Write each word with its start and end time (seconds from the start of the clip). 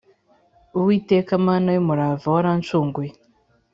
Uwiteka 0.77 1.31
Mana 1.47 1.69
y 1.75 1.79
umurava 1.83 2.25
warancunguye 2.35 3.11